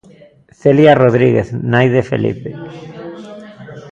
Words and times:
Celia 0.59 0.93
Rodríguez, 1.03 1.47
nai 1.71 1.87
de 1.95 2.01
Felipe. 2.11 2.51